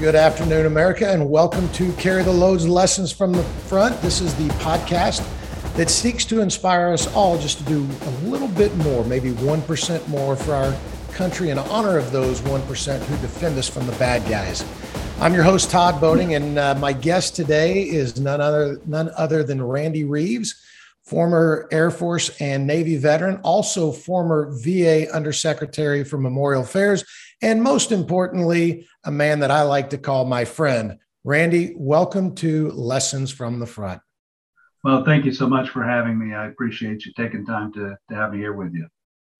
[0.00, 4.00] Good afternoon, America, and welcome to Carry the Load's Lessons from the Front.
[4.00, 5.26] This is the podcast
[5.74, 10.06] that seeks to inspire us all just to do a little bit more, maybe 1%
[10.06, 10.72] more for our
[11.10, 14.64] country in honor of those 1% who defend us from the bad guys.
[15.20, 19.42] I'm your host, Todd Boating, and uh, my guest today is none other, none other
[19.42, 20.62] than Randy Reeves,
[21.02, 27.04] former Air Force and Navy veteran, also former VA Undersecretary for Memorial Affairs
[27.40, 30.98] and most importantly, a man that I like to call my friend.
[31.24, 34.00] Randy, welcome to Lessons from the Front.
[34.84, 36.34] Well, thank you so much for having me.
[36.34, 38.86] I appreciate you taking time to, to have me here with you.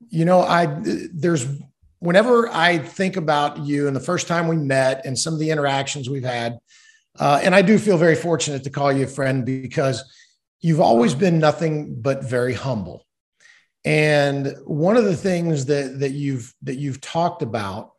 [0.09, 0.67] You know, I
[1.13, 1.47] there's
[2.01, 5.51] whenever I think about you and the first time we met and some of the
[5.51, 6.59] interactions we've had,
[7.19, 10.05] uh, and I do feel very fortunate to call you a friend because
[10.61, 13.07] you've always been nothing but very humble.
[13.85, 17.93] And one of the things that that you've that you've talked about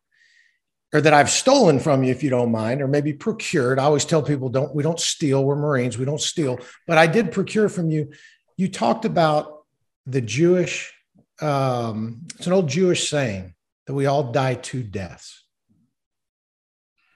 [0.93, 3.77] or that I've stolen from you, if you don't mind, or maybe procured.
[3.77, 5.43] I always tell people, don't we don't steal.
[5.43, 5.97] We're Marines.
[5.97, 6.59] We don't steal.
[6.87, 8.11] But I did procure from you.
[8.57, 9.63] You talked about
[10.05, 10.93] the Jewish.
[11.41, 13.53] Um, it's an old Jewish saying
[13.85, 15.45] that we all die two deaths.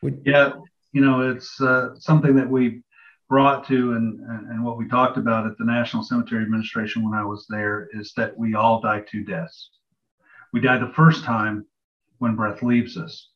[0.02, 0.54] We, yeah,
[0.92, 2.84] you know, it's uh, something that we
[3.30, 7.24] brought to and, and what we talked about at the National Cemetery Administration when I
[7.24, 9.70] was there is that we all die two deaths.
[10.52, 11.66] We die the first time
[12.20, 13.30] when breath leaves us,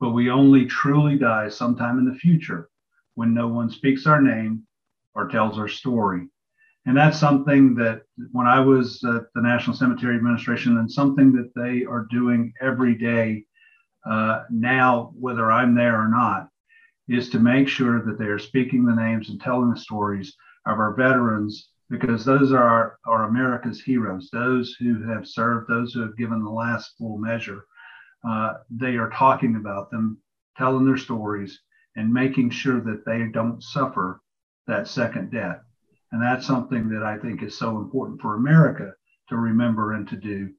[0.00, 2.70] but we only truly die sometime in the future
[3.14, 4.66] when no one speaks our name
[5.14, 6.28] or tells our story.
[6.86, 11.52] And that's something that when I was at the National Cemetery Administration, and something that
[11.54, 13.44] they are doing every day
[14.08, 16.48] uh, now, whether I'm there or not,
[17.08, 20.36] is to make sure that they are speaking the names and telling the stories
[20.66, 25.92] of our veterans because those are our, our America's heroes, those who have served, those
[25.92, 27.66] who have given the last full measure.
[28.26, 30.18] Uh, they are talking about them,
[30.56, 31.60] telling their stories,
[31.96, 34.22] and making sure that they don't suffer
[34.66, 35.60] that second death.
[36.12, 38.92] And that's something that I think is so important for America
[39.28, 40.50] to remember and to do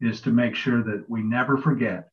[0.00, 2.09] is to make sure that we never forget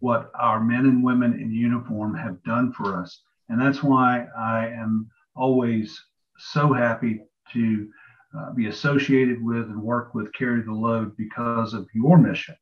[0.00, 3.22] what our men and women in uniform have done for us.
[3.48, 6.00] And that's why I am always
[6.38, 7.20] so happy
[7.52, 7.88] to
[8.36, 12.56] uh, be associated with and work with Carry the Load because of your mission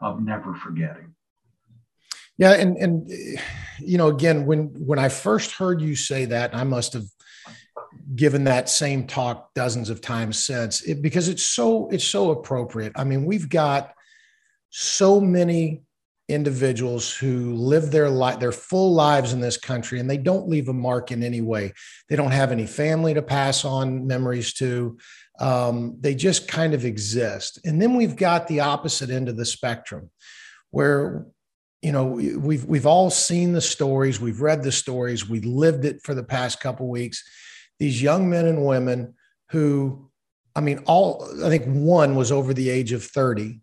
[0.00, 1.14] of never forgetting.
[2.38, 3.10] Yeah, and and
[3.78, 7.06] you know, again, when when I first heard you say that, I must have
[8.14, 12.92] given that same talk dozens of times since, it, because it's so it's so appropriate.
[12.94, 13.94] I mean, we've got
[14.70, 15.82] so many
[16.28, 20.68] individuals who live their life their full lives in this country and they don't leave
[20.68, 21.72] a mark in any way.
[22.08, 24.98] They don't have any family to pass on memories to.
[25.38, 27.60] Um, they just kind of exist.
[27.64, 30.10] And then we've got the opposite end of the spectrum
[30.70, 31.26] where
[31.82, 36.00] you know we've we've all seen the stories we've read the stories we've lived it
[36.02, 37.22] for the past couple weeks.
[37.78, 39.14] These young men and women
[39.50, 40.10] who
[40.56, 43.60] i mean all i think one was over the age of 30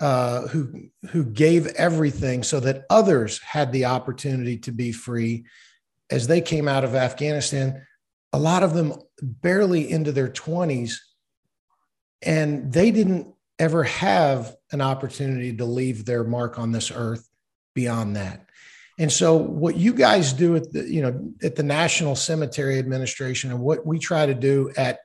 [0.00, 5.44] uh, who who gave everything so that others had the opportunity to be free
[6.10, 7.84] as they came out of Afghanistan.
[8.32, 10.96] A lot of them barely into their 20s,
[12.22, 17.28] and they didn't ever have an opportunity to leave their mark on this earth
[17.74, 18.46] beyond that.
[18.98, 23.50] And so, what you guys do at the you know at the National Cemetery Administration,
[23.50, 25.00] and what we try to do at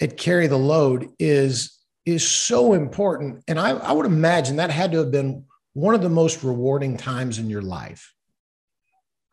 [0.00, 1.79] at Carry the Load is
[2.10, 3.42] is so important.
[3.48, 6.96] And I, I would imagine that had to have been one of the most rewarding
[6.96, 8.14] times in your life.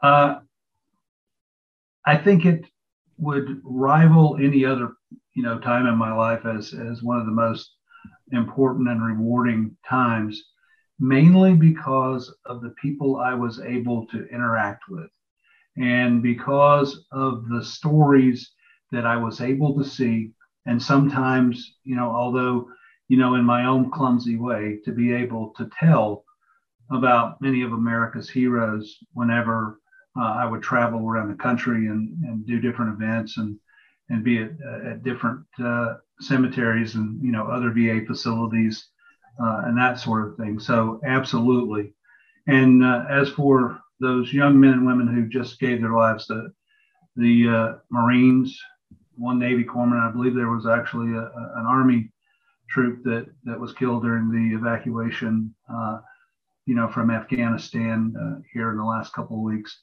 [0.02, 0.40] Uh,
[2.06, 2.66] I think it
[3.18, 4.94] would rival any other,
[5.34, 7.72] you know, time in my life as as one of the most
[8.32, 10.42] important and rewarding times,
[11.00, 15.10] mainly because of the people I was able to interact with,
[15.76, 18.52] and because of the stories
[18.92, 20.32] that I was able to see
[20.68, 22.68] and sometimes you know although
[23.08, 26.24] you know in my own clumsy way to be able to tell
[26.92, 29.80] about many of america's heroes whenever
[30.20, 33.58] uh, i would travel around the country and, and do different events and
[34.10, 34.52] and be at,
[34.86, 38.90] at different uh, cemeteries and you know other va facilities
[39.42, 40.60] uh, and that sort of thing.
[40.60, 41.94] So absolutely.
[42.48, 46.52] And uh, as for those young men and women who just gave their lives the
[47.16, 48.60] the uh, marines
[49.18, 50.00] one Navy corpsman.
[50.00, 52.12] I believe there was actually a, a, an Army
[52.70, 56.00] troop that that was killed during the evacuation, uh,
[56.66, 59.80] you know, from Afghanistan uh, here in the last couple of weeks.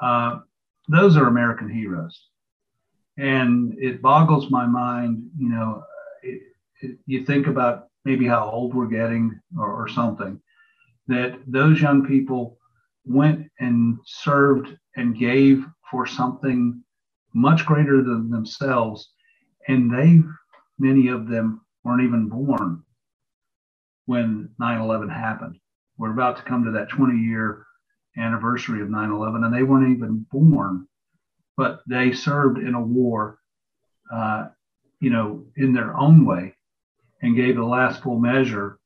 [0.00, 0.40] Uh,
[0.88, 2.28] those are American heroes,
[3.18, 5.28] and it boggles my mind.
[5.38, 5.82] You know,
[6.22, 6.42] it,
[6.80, 10.40] it, you think about maybe how old we're getting or, or something.
[11.08, 12.58] That those young people
[13.04, 16.82] went and served and gave for something
[17.34, 19.10] much greater than themselves.
[19.68, 20.20] And they,
[20.78, 22.82] many of them, weren't even born
[24.06, 25.56] when 9 11 happened.
[25.98, 27.66] We're about to come to that 20 year
[28.16, 30.86] anniversary of 9 11, and they weren't even born,
[31.56, 33.38] but they served in a war,
[34.12, 34.48] uh,
[35.00, 36.54] you know, in their own way
[37.22, 38.78] and gave the last full measure,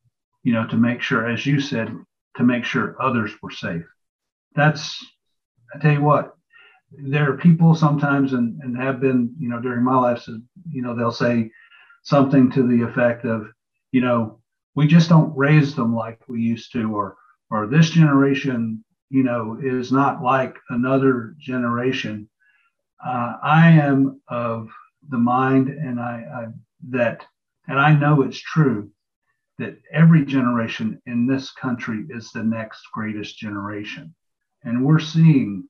[0.43, 1.91] you know, to make sure, as you said,
[2.37, 3.85] to make sure others were safe.
[4.55, 5.05] That's,
[5.75, 6.36] I tell you what,
[6.93, 10.27] there are people sometimes and, and have been, you know, during my life,
[10.71, 11.51] you know, they'll say
[12.03, 13.49] something to the effect of,
[13.93, 14.41] you know,
[14.75, 17.17] we just don't raise them like we used to, or,
[17.51, 22.29] or this generation, you know, is not like another generation.
[23.05, 24.69] Uh, I am of
[25.09, 26.47] the mind, and I, I
[26.91, 27.25] that,
[27.69, 28.91] and I know it's true
[29.59, 34.15] that every generation in this country is the next greatest generation.
[34.65, 35.69] And we're seeing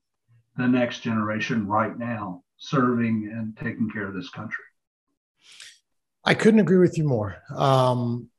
[0.57, 4.63] the next generation right now serving and taking care of this country.
[6.23, 7.37] I couldn't agree with you more.
[7.55, 8.29] Um,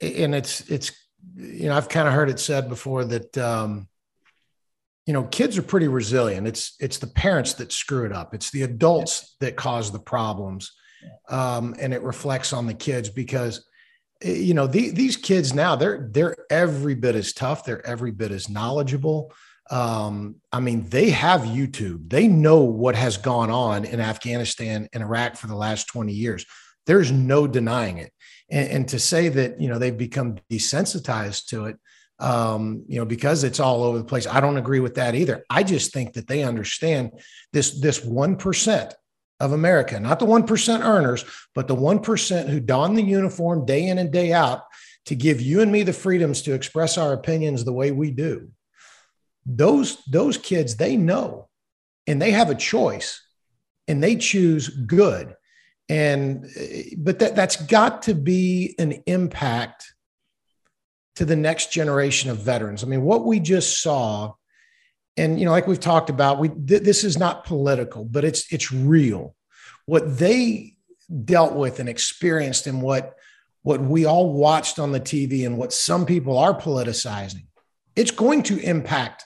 [0.00, 0.92] and it's, it's,
[1.36, 3.88] you know, I've kind of heard it said before that, um,
[5.06, 6.46] you know, kids are pretty resilient.
[6.46, 8.34] It's, it's the parents that screw it up.
[8.34, 10.72] It's the adults that cause the problems.
[11.28, 13.64] Um, and it reflects on the kids because
[14.22, 18.30] you know the, these kids now they're they're every bit as tough they're every bit
[18.30, 19.30] as knowledgeable
[19.70, 22.10] um, i mean they have youtube.
[22.10, 26.44] They know what has gone on in afghanistan and iraq for the last 20 years.
[26.86, 28.12] There's no denying it.
[28.50, 31.76] And, and to say that you know they've become desensitized to it
[32.18, 35.44] um, you know because it's all over the place i don't agree with that either.
[35.50, 37.12] I just think that they understand
[37.52, 38.92] this this 1%
[39.40, 41.24] of America, not the 1% earners,
[41.54, 44.62] but the 1% who don the uniform day in and day out
[45.06, 48.48] to give you and me the freedoms to express our opinions the way we do.
[49.46, 51.48] Those, those kids, they know
[52.06, 53.22] and they have a choice
[53.88, 55.34] and they choose good.
[55.88, 56.46] And,
[56.96, 59.92] but that, that's got to be an impact
[61.16, 62.82] to the next generation of veterans.
[62.82, 64.34] I mean, what we just saw
[65.16, 68.52] and you know like we've talked about we th- this is not political but it's
[68.52, 69.34] it's real
[69.86, 70.74] what they
[71.24, 73.14] dealt with and experienced and what
[73.62, 77.46] what we all watched on the TV and what some people are politicizing
[77.96, 79.24] it's going to impact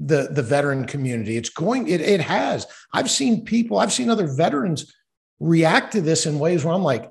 [0.00, 1.36] the the veteran community.
[1.36, 2.66] It's going it, it has.
[2.92, 4.92] I've seen people i've seen other veterans
[5.38, 7.10] react to this in ways where i'm like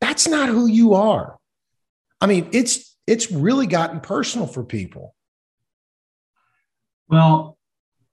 [0.00, 1.36] that's not who you are.
[2.20, 5.14] I mean it's it's really gotten personal for people.
[7.08, 7.58] Well,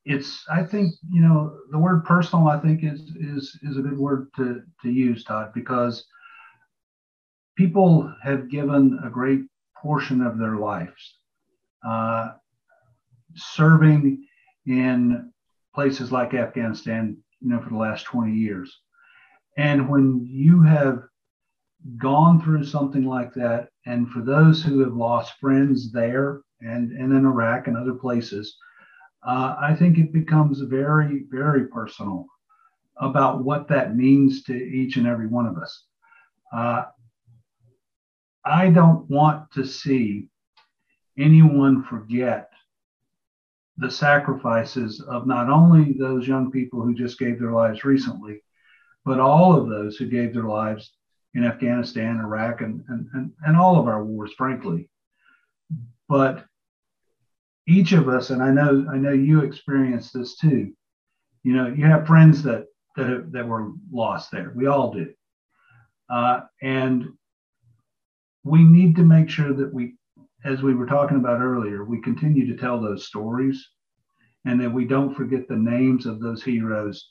[0.04, 3.98] it's I think you know the word personal I think is is is a good
[3.98, 6.06] word to to use, Todd, because
[7.56, 9.42] people have given a great
[9.82, 11.16] portion of their lives
[11.86, 12.32] uh,
[13.36, 14.26] serving
[14.66, 15.32] in
[15.74, 18.80] places like Afghanistan, you know, for the last 20 years.
[19.58, 21.04] And when you have
[21.98, 27.14] gone through something like that, and for those who have lost friends there and, and
[27.14, 28.58] in Iraq and other places,
[29.26, 32.26] uh, I think it becomes very, very personal
[32.98, 35.84] about what that means to each and every one of us.
[36.54, 36.84] Uh,
[38.46, 40.30] I don't want to see
[41.18, 42.50] anyone forget
[43.78, 48.42] the sacrifices of not only those young people who just gave their lives recently,
[49.04, 50.94] but all of those who gave their lives
[51.34, 54.90] in Afghanistan, Iraq, and, and, and, and all of our wars, frankly.
[56.08, 56.46] But
[57.68, 60.74] each of us, and I know I know you experienced this too.
[61.44, 62.66] You know, you have friends that
[62.96, 64.54] that that were lost there.
[64.56, 65.14] We all do,
[66.10, 67.10] uh, and
[68.44, 69.96] we need to make sure that we,
[70.46, 73.68] as we were talking about earlier, we continue to tell those stories,
[74.46, 77.10] and that we don't forget the names of those heroes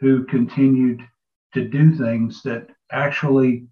[0.00, 1.00] who continued
[1.54, 3.66] to do things that actually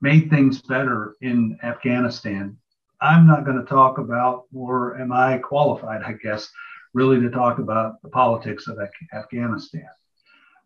[0.00, 2.56] made things better in Afghanistan
[3.00, 6.50] I'm not going to talk about, or am I qualified, I guess,
[6.92, 8.78] really to talk about the politics of
[9.14, 9.88] Afghanistan.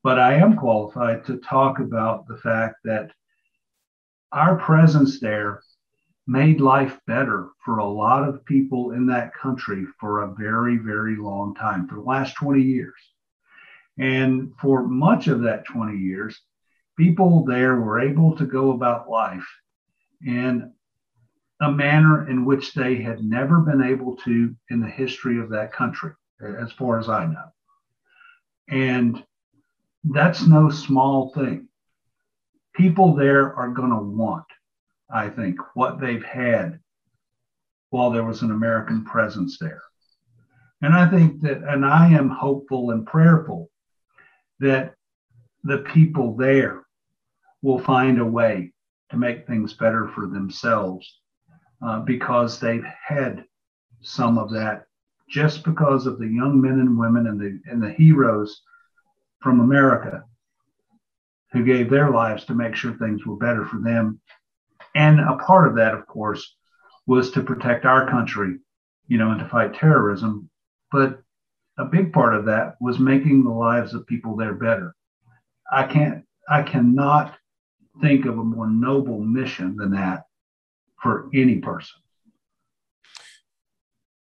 [0.03, 3.11] But I am qualified to talk about the fact that
[4.33, 5.63] our presence there
[6.27, 11.17] made life better for a lot of people in that country for a very, very
[11.17, 12.95] long time, for the last 20 years.
[13.99, 16.41] And for much of that 20 years,
[16.97, 19.47] people there were able to go about life
[20.25, 20.73] in
[21.61, 25.73] a manner in which they had never been able to in the history of that
[25.73, 27.53] country, as far as I know.
[28.69, 29.23] And
[30.05, 31.69] that's no small thing.
[32.75, 34.47] People there are going to want,
[35.11, 36.81] I think, what they've had
[37.91, 39.83] while there was an American presence there.
[40.83, 43.71] And I think that, and I am hopeful and prayerful
[44.61, 44.95] that
[45.63, 46.83] the people there
[47.63, 48.73] will find a way
[49.11, 51.21] to make things better for themselves
[51.85, 53.45] uh, because they've had
[54.01, 54.85] some of that
[55.29, 58.63] just because of the young men and women and the and the heroes
[59.41, 60.23] from America
[61.53, 64.21] who gave their lives to make sure things were better for them.
[64.95, 66.55] And a part of that, of course,
[67.07, 68.59] was to protect our country,
[69.09, 70.49] you know, and to fight terrorism.
[70.93, 71.21] But
[71.79, 74.95] a big part of that was making the lives of people there better.
[75.71, 77.37] I can't, I cannot
[78.01, 80.25] think of a more noble mission than that
[81.03, 82.01] for any person.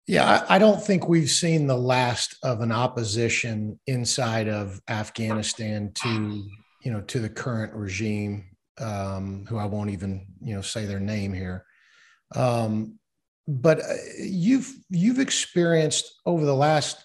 [0.07, 6.49] Yeah, I don't think we've seen the last of an opposition inside of Afghanistan to,
[6.83, 8.50] you know, to the current regime,
[8.81, 11.65] um, who I won't even, you know, say their name here.
[12.35, 12.99] Um,
[13.47, 17.05] but uh, you've you've experienced over the last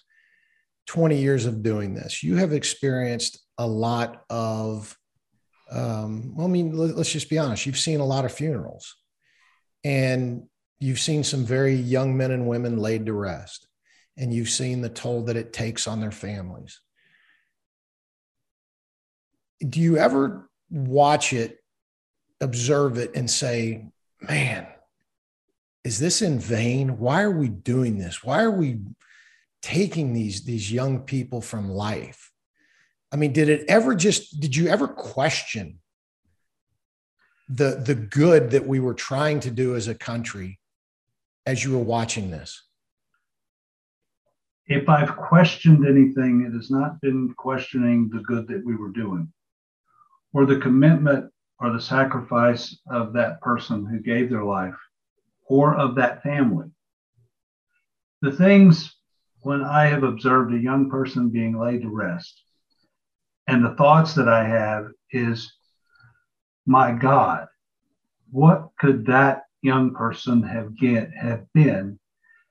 [0.86, 4.96] 20 years of doing this, you have experienced a lot of
[5.70, 7.66] um, well, I mean, let's just be honest.
[7.66, 8.94] You've seen a lot of funerals,
[9.82, 10.44] and
[10.78, 13.66] you've seen some very young men and women laid to rest,
[14.16, 16.80] and you've seen the toll that it takes on their families.
[19.66, 21.58] Do you ever watch it,
[22.40, 23.86] observe it, and say,
[24.20, 24.66] man,
[25.84, 26.98] is this in vain?
[26.98, 28.24] Why are we doing this?
[28.24, 28.80] Why are we
[29.62, 32.32] taking these, these young people from life?
[33.12, 35.78] I mean, did it ever just, did you ever question
[37.48, 40.58] the, the good that we were trying to do as a country
[41.46, 42.62] as you were watching this?
[44.66, 49.32] If I've questioned anything, it has not been questioning the good that we were doing
[50.32, 54.74] or the commitment or the sacrifice of that person who gave their life
[55.48, 56.68] or of that family.
[58.22, 58.94] The things
[59.40, 62.42] when I have observed a young person being laid to rest,
[63.46, 65.52] and the thoughts that I have is,
[66.66, 67.46] my God,
[68.30, 71.98] what could that young person have get have been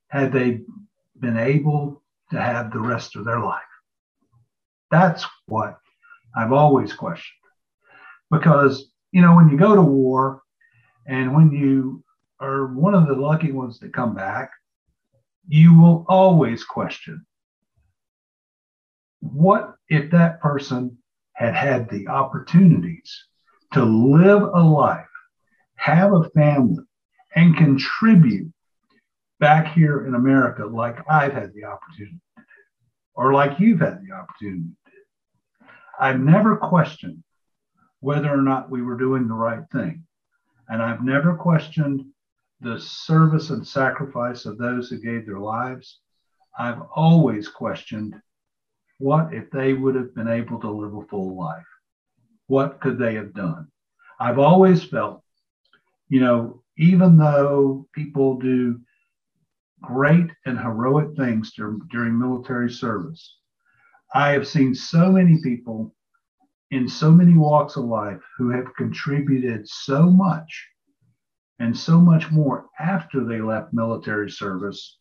[0.07, 0.61] had they
[1.19, 3.61] been able to have the rest of their life?
[4.89, 5.77] That's what
[6.35, 7.35] I've always questioned.
[8.31, 10.41] Because, you know, when you go to war
[11.07, 12.03] and when you
[12.41, 14.51] are one of the lucky ones that come back,
[15.47, 17.25] you will always question
[19.21, 20.97] what if that person
[21.31, 23.25] had had the opportunities
[23.71, 25.05] to live a life,
[25.75, 26.83] have a family,
[27.37, 28.51] and contribute
[29.39, 32.43] back here in America like I've had the opportunity to do,
[33.13, 35.67] or like you've had the opportunity to do.
[36.01, 37.23] I've never questioned
[37.99, 40.03] whether or not we were doing the right thing.
[40.69, 42.05] And I've never questioned
[42.61, 45.99] the service and sacrifice of those who gave their lives.
[46.57, 48.15] I've always questioned
[48.97, 51.65] what if they would have been able to live a full life?
[52.47, 53.67] What could they have done?
[54.19, 55.21] I've always felt,
[56.07, 58.79] you know, even though people do
[59.81, 63.37] great and heroic things during, military service,
[64.13, 65.93] I have seen so many people
[66.75, 70.67] in so many walks of life who have contributed so much
[71.59, 74.97] and so much more after they left military service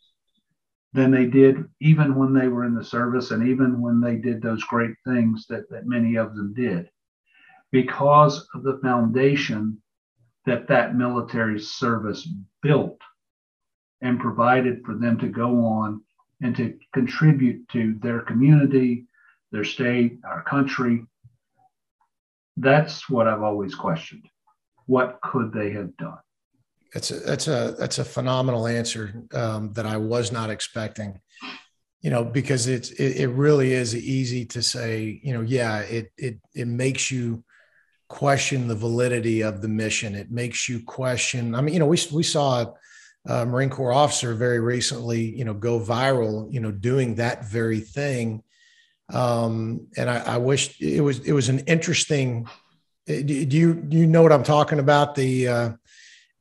[0.92, 4.40] than they did even when they were in the service and even when they did
[4.40, 6.88] those great things that, that many of them did
[7.72, 9.76] because of the foundation
[10.46, 12.28] that that military service
[12.62, 13.00] built
[14.00, 16.00] and provided for them to go on
[16.40, 19.08] and to contribute to their community,
[19.50, 21.04] their state, our country.
[22.56, 24.28] That's what I've always questioned.
[24.86, 26.18] What could they have done?
[26.92, 31.20] That's a that's a that's a phenomenal answer um, that I was not expecting.
[32.02, 35.20] You know, because it's it, it really is easy to say.
[35.22, 37.42] You know, yeah, it it it makes you
[38.08, 40.14] question the validity of the mission.
[40.14, 41.56] It makes you question.
[41.56, 42.66] I mean, you know, we we saw
[43.26, 47.80] a Marine Corps officer very recently, you know, go viral, you know, doing that very
[47.80, 48.43] thing.
[49.12, 52.48] Um, and I, I wish it was it was an interesting.
[53.06, 55.14] Do you do you know what I'm talking about?
[55.14, 55.70] The uh,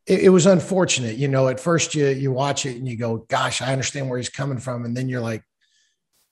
[0.05, 1.17] it, it, was unfortunate.
[1.17, 4.17] You know, at first you you watch it and you go, "Gosh, I understand where
[4.17, 5.43] he's coming from," and then you're like,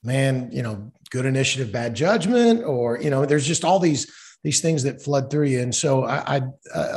[0.02, 4.10] "Man, you know, good initiative, bad judgment," or you know, there's just all these
[4.42, 5.60] these things that flood through you.
[5.60, 6.42] And so I, I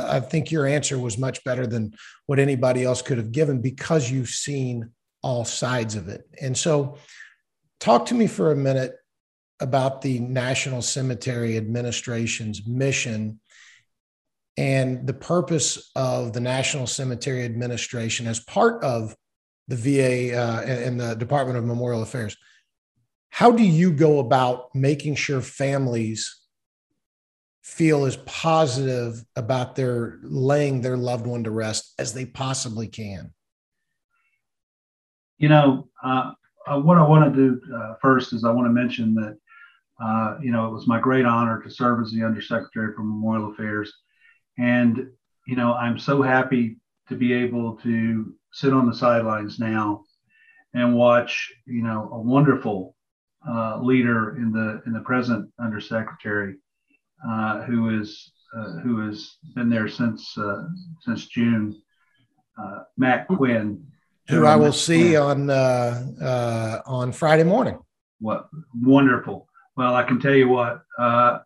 [0.08, 4.10] I think your answer was much better than what anybody else could have given because
[4.10, 4.90] you've seen
[5.22, 6.22] all sides of it.
[6.40, 6.96] And so,
[7.80, 8.94] talk to me for a minute
[9.60, 13.40] about the National Cemetery Administration's mission
[14.56, 19.14] and the purpose of the National Cemetery Administration as part of
[19.68, 22.36] the VA uh, and the Department of Memorial Affairs.
[23.28, 26.40] How do you go about making sure families
[27.62, 33.34] feel as positive about their laying their loved one to rest as they possibly can?
[35.36, 36.32] You know, uh,
[36.66, 39.36] uh, what I want to do uh, first is I want to mention that,
[40.02, 43.52] uh, you know, it was my great honor to serve as the Undersecretary for Memorial
[43.52, 43.92] Affairs.
[44.58, 45.08] And,
[45.46, 46.76] you know, I'm so happy
[47.08, 50.04] to be able to sit on the sidelines now
[50.74, 52.94] and watch, you know, a wonderful
[53.48, 56.56] uh, leader in the in the present undersecretary
[57.26, 60.64] uh, who is uh, who has been there since uh,
[61.00, 61.80] since June,
[62.60, 63.86] uh, Matt Quinn,
[64.28, 65.50] who I will see Quinn.
[65.50, 67.78] on uh, on Friday morning.
[68.18, 69.48] What wonderful!
[69.76, 71.40] Well, I can tell you what, a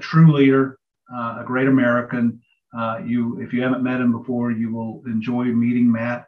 [0.00, 0.78] true leader,
[1.10, 2.40] a great American.
[3.04, 6.26] you, if you haven't met him before, you will enjoy meeting Matt.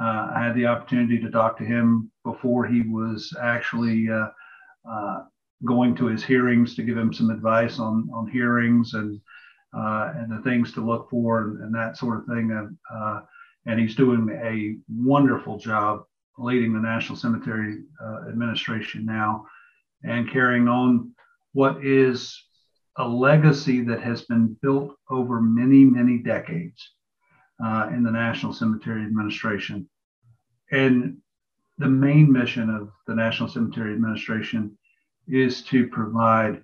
[0.00, 4.28] Uh, I had the opportunity to talk to him before he was actually uh,
[4.88, 5.24] uh,
[5.64, 9.20] going to his hearings to give him some advice on, on hearings and
[9.76, 12.50] uh, and the things to look for and, and that sort of thing.
[12.52, 13.20] And uh,
[13.66, 16.04] and he's doing a wonderful job
[16.38, 19.44] leading the National Cemetery uh, Administration now
[20.04, 21.12] and carrying on
[21.52, 22.40] what is
[22.98, 26.92] a legacy that has been built over many, many decades
[27.64, 29.88] uh, in the National Cemetery Administration.
[30.70, 31.18] And
[31.78, 34.76] the main mission of the National Cemetery Administration
[35.28, 36.62] is to provide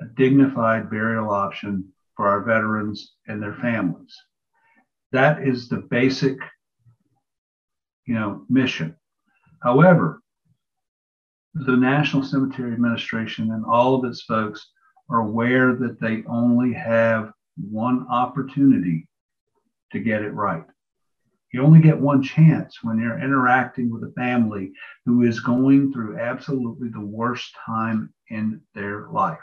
[0.00, 4.14] a dignified burial option for our veterans and their families.
[5.12, 6.38] That is the basic,
[8.06, 8.96] you know, mission.
[9.62, 10.20] However,
[11.54, 14.68] the National Cemetery Administration and all of its folks
[15.08, 19.08] are aware that they only have one opportunity
[19.92, 20.64] to get it right.
[21.52, 24.72] You only get one chance when you're interacting with a family
[25.04, 29.38] who is going through absolutely the worst time in their life.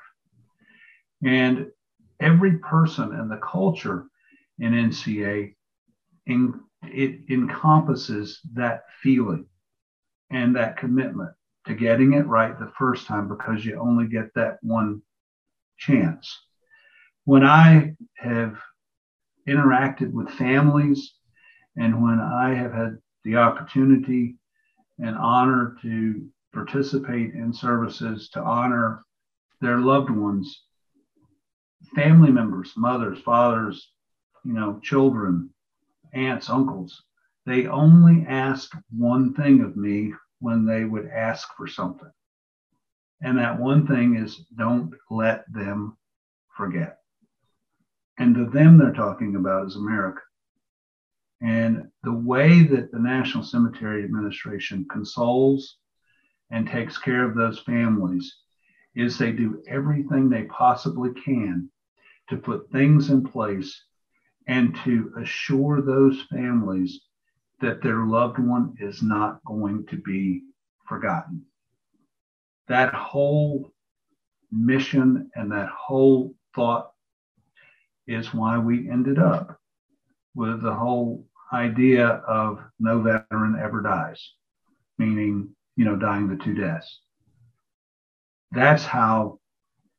[1.23, 1.67] And
[2.21, 4.05] every person and the culture
[4.59, 5.53] in NCA,
[6.27, 9.45] in, it encompasses that feeling
[10.29, 11.31] and that commitment
[11.67, 15.01] to getting it right the first time because you only get that one
[15.77, 16.35] chance.
[17.25, 18.57] When I have
[19.47, 21.13] interacted with families
[21.75, 24.35] and when I have had the opportunity
[24.99, 29.03] and honor to participate in services to honor
[29.61, 30.63] their loved ones,
[31.95, 33.91] family members, mothers, fathers,
[34.43, 35.49] you know, children,
[36.13, 37.03] aunts, uncles,
[37.45, 42.11] they only ask one thing of me when they would ask for something.
[43.21, 45.97] And that one thing is don't let them
[46.55, 46.99] forget.
[48.19, 50.21] And the them they're talking about is America.
[51.41, 55.77] And the way that the National Cemetery Administration consoles
[56.49, 58.35] and takes care of those families
[58.95, 61.69] is they do everything they possibly can
[62.29, 63.83] to put things in place
[64.47, 67.01] and to assure those families
[67.59, 70.43] that their loved one is not going to be
[70.87, 71.43] forgotten.
[72.67, 73.71] That whole
[74.51, 76.91] mission and that whole thought
[78.07, 79.59] is why we ended up
[80.35, 84.33] with the whole idea of no veteran ever dies,
[84.97, 87.01] meaning, you know, dying the two deaths.
[88.51, 89.39] That's how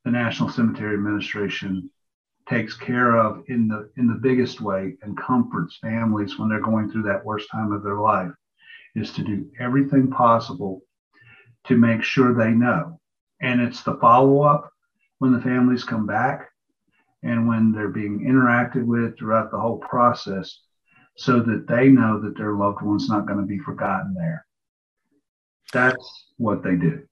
[0.05, 1.89] the National Cemetery Administration
[2.49, 6.89] takes care of in the in the biggest way and comforts families when they're going
[6.89, 8.31] through that worst time of their life
[8.95, 10.81] is to do everything possible
[11.65, 12.99] to make sure they know.
[13.41, 14.71] And it's the follow up
[15.19, 16.49] when the families come back
[17.23, 20.61] and when they're being interacted with throughout the whole process
[21.17, 24.45] so that they know that their loved one's not going to be forgotten there.
[25.71, 27.03] That's what they do.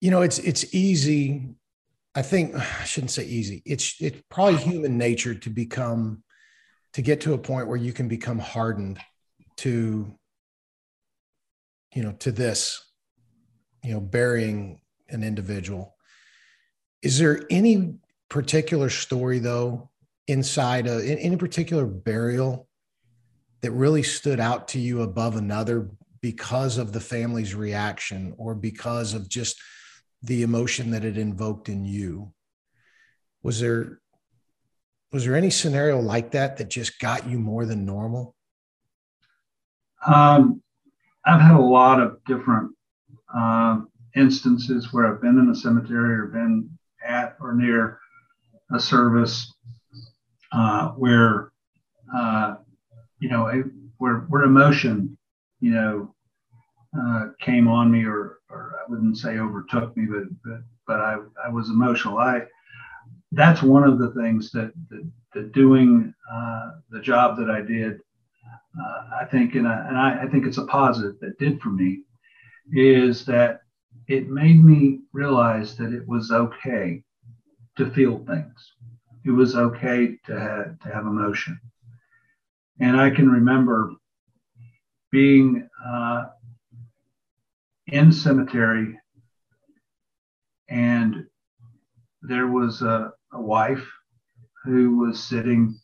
[0.00, 1.48] You know, it's it's easy.
[2.16, 3.62] I think I shouldn't say easy.
[3.64, 6.24] It's it's probably human nature to become
[6.94, 8.98] to get to a point where you can become hardened
[9.58, 10.12] to
[11.94, 12.82] you know to this
[13.84, 15.94] you know burying an individual
[17.02, 17.94] is there any
[18.28, 19.90] particular story though
[20.26, 22.66] inside in any particular burial
[23.60, 29.14] that really stood out to you above another because of the family's reaction or because
[29.14, 29.56] of just
[30.26, 32.32] the emotion that it invoked in you.
[33.42, 34.00] Was there
[35.12, 38.34] was there any scenario like that that just got you more than normal?
[40.06, 40.62] Um,
[41.24, 42.72] i've had a lot of different
[43.34, 43.80] uh,
[44.14, 46.70] instances where i've been in a cemetery or been
[47.04, 47.98] at or near
[48.72, 49.52] a service
[50.52, 51.50] uh, where
[52.14, 52.56] uh,
[53.18, 53.50] you know
[53.98, 55.16] where where emotion
[55.60, 56.14] you know,
[56.98, 61.16] uh, came on me, or, or I wouldn't say overtook me, but but, but I,
[61.44, 62.18] I was emotional.
[62.18, 62.42] I
[63.32, 68.00] that's one of the things that that, that doing uh, the job that I did,
[68.80, 71.70] uh, I think, and, I, and I, I think it's a positive that did for
[71.70, 72.02] me,
[72.72, 73.60] is that
[74.08, 77.02] it made me realize that it was okay
[77.76, 78.72] to feel things.
[79.24, 81.58] It was okay to have, to have emotion.
[82.80, 83.92] And I can remember
[85.10, 86.26] being uh,
[87.88, 88.98] in cemetery
[90.68, 91.24] and
[92.22, 93.86] there was a, a wife
[94.64, 95.78] who was sitting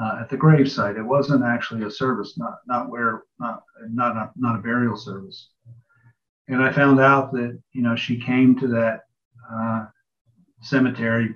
[0.00, 0.98] uh, at the gravesite.
[0.98, 5.50] It wasn't actually a service, not not where not not a, not a burial service.
[6.48, 9.00] And I found out that you know she came to that
[9.52, 9.86] uh,
[10.62, 11.34] cemetery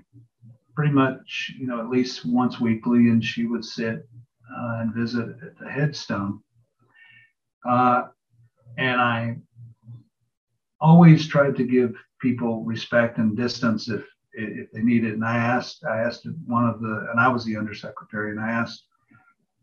[0.75, 4.09] pretty much you know at least once weekly, and she would sit
[4.51, 6.41] uh, and visit at the headstone.
[7.69, 8.05] Uh,
[8.79, 9.37] and I
[10.81, 14.05] always tried to give people respect and distance if
[14.37, 15.15] if they need it.
[15.15, 18.51] And I asked, I asked one of the, and I was the undersecretary, and I
[18.51, 18.85] asked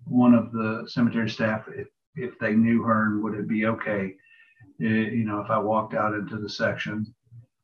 [0.06, 4.16] one of the cemetery staff if, if they knew her and would it be okay,
[4.82, 7.06] eh, you know, if I walked out into the section,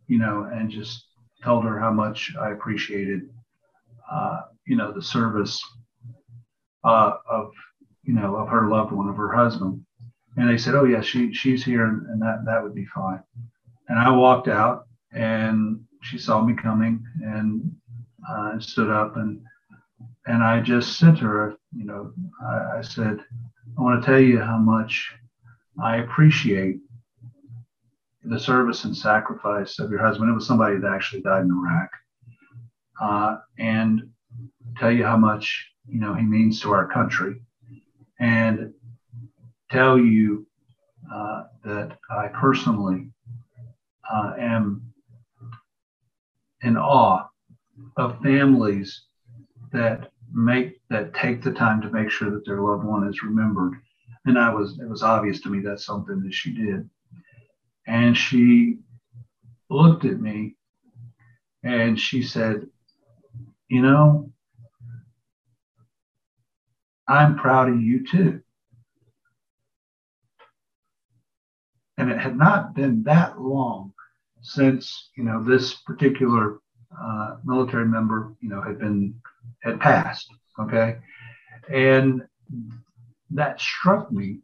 [0.07, 1.05] you know, and just
[1.43, 3.29] told her how much I appreciated,
[4.09, 5.61] uh, you know, the service
[6.83, 7.51] uh, of,
[8.03, 9.83] you know, of her loved one, of her husband.
[10.39, 13.21] And they said, oh yeah, she she's here, and, and that that would be fine.
[13.89, 17.75] And I walked out, and she saw me coming and
[18.27, 19.41] uh, stood up and
[20.25, 22.13] and I just sent her, you know,
[22.45, 23.19] I, I said,
[23.77, 25.11] I want to tell you how much
[25.81, 26.77] I appreciate
[28.23, 30.29] the service and sacrifice of your husband.
[30.29, 31.89] It was somebody that actually died in Iraq,
[33.01, 34.01] uh, and
[34.77, 37.41] tell you how much you know he means to our country,
[38.19, 38.73] and
[39.69, 40.45] tell you
[41.13, 43.09] uh, that I personally
[44.11, 44.81] uh, am
[46.61, 47.27] in awe
[47.97, 49.03] of families
[49.71, 53.73] that make that take the time to make sure that their loved one is remembered.
[54.25, 56.89] And I was it was obvious to me that's something that she did.
[57.87, 58.79] And she
[59.69, 60.55] looked at me
[61.63, 62.67] and she said,
[63.69, 64.31] You know,
[67.07, 68.41] I'm proud of you too.
[71.99, 73.93] And it had not been that long
[74.41, 76.59] since you know this particular
[76.99, 79.13] uh, military member you know had been
[79.61, 80.27] had passed
[80.59, 80.97] okay?
[81.71, 82.21] And
[83.31, 84.39] that struck me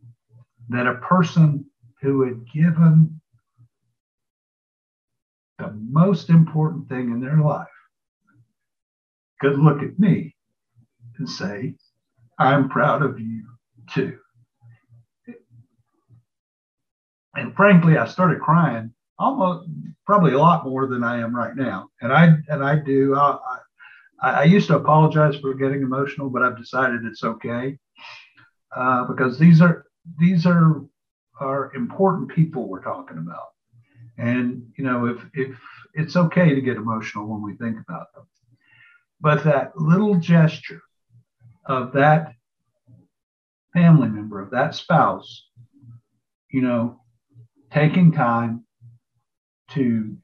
[0.69, 1.65] that a person
[2.01, 3.19] who had given
[5.57, 7.67] the most important thing in their life
[9.39, 10.35] could look at me
[11.17, 11.73] and say
[12.39, 13.45] i'm proud of you
[13.93, 14.17] too
[17.35, 19.69] and frankly i started crying almost
[20.05, 21.89] probably a lot more than I am right now.
[22.01, 23.15] And I and I do.
[23.15, 23.37] I,
[24.21, 27.77] I, I used to apologize for getting emotional, but I've decided it's okay
[28.75, 29.85] uh, because these are
[30.19, 30.83] these are
[31.39, 33.47] are important people we're talking about.
[34.17, 35.57] And you know, if if
[35.93, 38.27] it's okay to get emotional when we think about them,
[39.21, 40.81] but that little gesture
[41.65, 42.33] of that
[43.73, 45.47] family member of that spouse,
[46.49, 47.01] you know,
[47.71, 48.65] taking time
[49.71, 50.15] to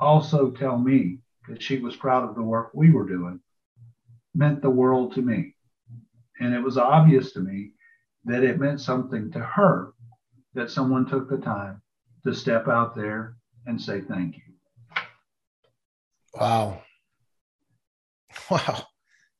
[0.00, 3.40] also tell me that she was proud of the work we were doing
[4.34, 5.54] meant the world to me.
[6.40, 7.72] And it was obvious to me
[8.24, 9.92] that it meant something to her
[10.54, 11.80] that someone took the time
[12.24, 14.42] to step out there and say thank you.
[16.34, 16.82] Wow.
[18.50, 18.82] Wow.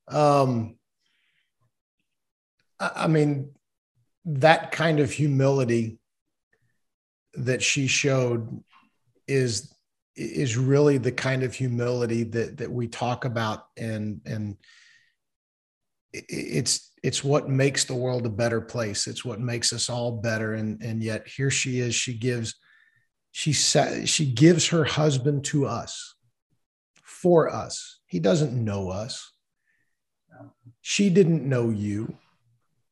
[0.08, 0.76] Um,
[2.80, 3.52] I mean,
[4.24, 5.98] that kind of humility
[7.36, 8.62] that she showed
[9.26, 9.72] is
[10.16, 13.66] is really the kind of humility that that we talk about.
[13.76, 14.56] And and
[16.12, 19.06] it's it's what makes the world a better place.
[19.06, 20.54] It's what makes us all better.
[20.54, 21.94] And and yet here she is.
[21.94, 22.54] She gives
[23.32, 26.14] she sa- she gives her husband to us
[27.02, 28.00] for us.
[28.06, 29.32] He doesn't know us.
[30.80, 32.16] She didn't know you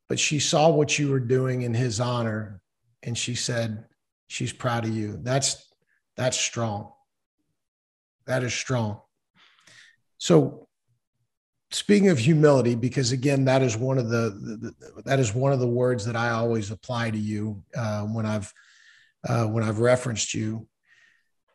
[0.09, 2.61] but she saw what you were doing in his honor.
[3.03, 3.85] And she said
[4.27, 5.65] she's proud of you that's
[6.17, 6.93] that's strong.
[8.27, 9.01] That is strong.
[10.19, 10.69] So,
[11.71, 15.61] speaking of humility, because again, that is one of the, the that is one of
[15.61, 18.53] the words that I always apply to you uh, when I've
[19.29, 20.67] uh, when I've referenced you,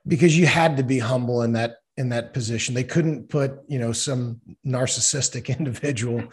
[0.06, 2.76] because you had to be humble in that in that position.
[2.76, 6.24] They couldn't put, you know, some narcissistic individual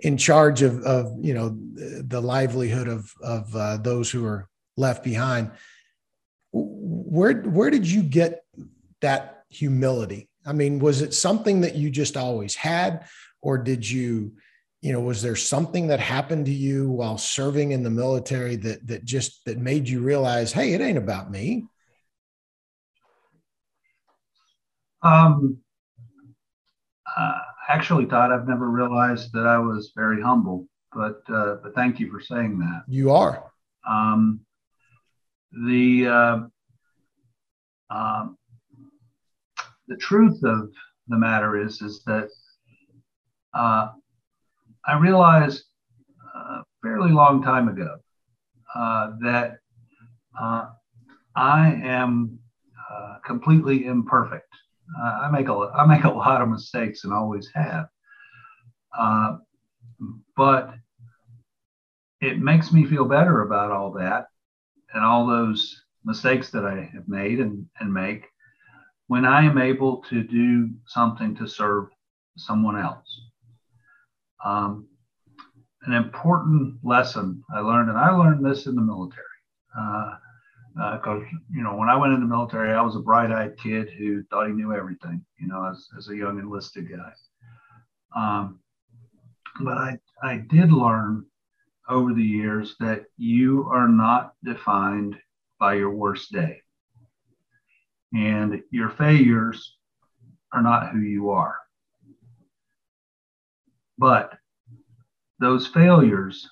[0.00, 5.02] in charge of, of you know, the livelihood of, of uh, those who are left
[5.02, 5.50] behind.
[6.56, 8.44] Where, where did you get
[9.00, 10.28] that humility?
[10.46, 13.06] I mean, was it something that you just always had,
[13.42, 14.32] or did you,
[14.80, 18.86] you know, was there something that happened to you while serving in the military that
[18.86, 21.64] that just that made you realize, hey, it ain't about me?
[25.02, 25.58] Um,
[27.16, 27.38] uh,
[27.68, 32.10] actually, Todd, I've never realized that I was very humble, but uh, but thank you
[32.10, 32.84] for saying that.
[32.88, 33.50] You are.
[33.88, 34.40] Um,
[35.52, 36.38] the uh,
[37.90, 38.36] um,
[39.88, 40.70] the truth of
[41.08, 42.28] the matter is is that
[43.54, 43.88] uh,
[44.86, 45.64] I realized
[46.34, 47.96] a uh, fairly long time ago
[48.74, 49.58] uh, that
[50.38, 50.66] uh,
[51.34, 52.38] I am
[52.90, 54.48] uh, completely imperfect.
[55.02, 57.86] I make a I make a lot of mistakes and always have,
[60.36, 60.74] but
[62.20, 64.26] it makes me feel better about all that
[64.96, 68.24] and all those mistakes that I have made and, and make
[69.08, 71.88] when I am able to do something to serve
[72.38, 73.20] someone else.
[74.42, 74.88] Um,
[75.82, 79.22] an important lesson I learned, and I learned this in the military.
[79.68, 80.18] Because,
[80.80, 81.20] uh, uh,
[81.52, 84.22] you know, when I went in the military, I was a bright eyed kid who
[84.24, 87.12] thought he knew everything, you know, as, as a young enlisted guy.
[88.16, 88.60] Um,
[89.60, 91.26] but I, I did learn
[91.88, 95.16] over the years that you are not defined
[95.58, 96.60] by your worst day.
[98.14, 99.76] And your failures
[100.52, 101.56] are not who you are.
[103.98, 104.32] But
[105.38, 106.48] those failures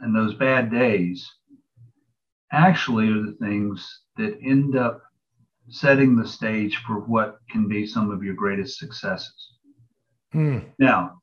[0.00, 1.30] and those bad days
[2.52, 5.02] actually are the things that end up
[5.68, 9.52] setting the stage for what can be some of your greatest successes.
[10.32, 10.58] Hmm.
[10.78, 11.22] Now,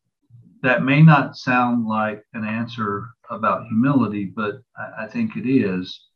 [0.64, 6.08] that may not sound like an answer about humility, but I, I think it is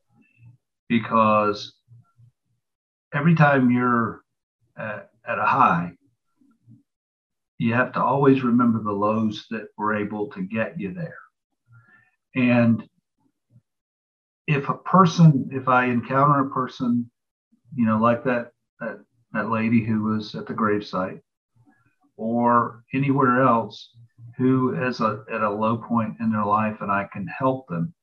[0.90, 1.74] because
[3.14, 4.22] every time you're
[4.78, 5.92] at, at a high,
[7.60, 11.20] you have to always remember the lows that were able to get you there.
[12.36, 12.84] And
[14.48, 17.10] if a person, if I encounter a person,
[17.76, 19.00] you know, like that that,
[19.32, 21.22] that lady who was at the gravesite,
[22.18, 23.96] or anywhere else
[24.38, 27.94] who is a, at a low point in their life and I can help them,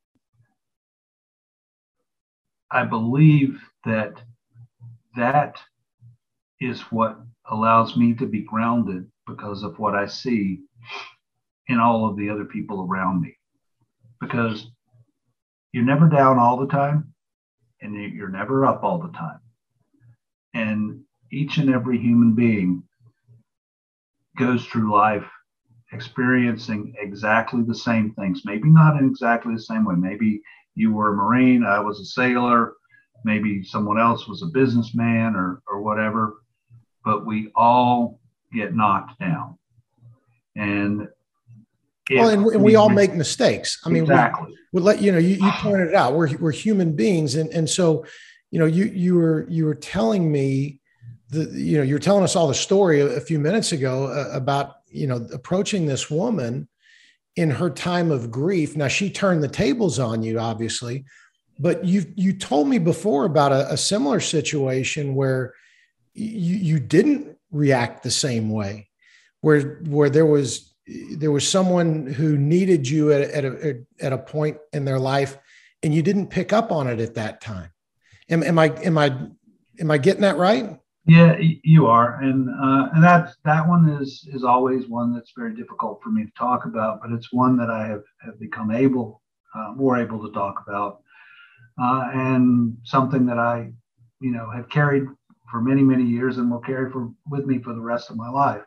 [2.70, 4.14] I believe that
[5.16, 5.56] that
[6.60, 7.18] is what
[7.50, 10.60] allows me to be grounded because of what I see
[11.68, 13.36] in all of the other people around me.
[14.20, 14.70] Because
[15.72, 17.12] you're never down all the time
[17.80, 19.40] and you're never up all the time.
[20.54, 21.00] And
[21.32, 22.82] each and every human being
[24.36, 25.26] goes through life
[25.92, 29.94] experiencing exactly the same things, maybe not in exactly the same way.
[29.96, 30.40] Maybe
[30.74, 32.74] you were a Marine, I was a sailor,
[33.24, 36.42] maybe someone else was a businessman or, or whatever,
[37.04, 38.20] but we all
[38.52, 39.58] get knocked down.
[40.56, 41.08] And
[42.10, 43.80] well, and, and we, we, all make mistakes.
[43.84, 44.48] I mean, exactly.
[44.72, 45.18] we, we let you know.
[45.18, 46.14] You, you pointed it out.
[46.14, 48.04] We're we're human beings, and and so,
[48.50, 50.80] you know, you you were you were telling me
[51.28, 54.28] the you know you're telling us all the story a, a few minutes ago uh,
[54.36, 56.68] about you know approaching this woman
[57.36, 58.76] in her time of grief.
[58.76, 61.04] Now she turned the tables on you, obviously,
[61.58, 65.54] but you you told me before about a, a similar situation where
[66.14, 68.88] you you didn't react the same way,
[69.42, 70.74] where where there was
[71.16, 75.38] there was someone who needed you at, at a at a point in their life,
[75.82, 77.70] and you didn't pick up on it at that time.
[78.28, 79.16] Am, am I am I
[79.78, 80.79] am I getting that right?
[81.06, 85.54] Yeah, you are, and uh, and that that one is is always one that's very
[85.54, 89.22] difficult for me to talk about, but it's one that I have have become able
[89.54, 91.02] uh, more able to talk about
[91.80, 93.72] uh, and something that I,
[94.20, 95.04] you know, have carried
[95.50, 98.28] for many, many years and will carry for with me for the rest of my
[98.28, 98.62] life.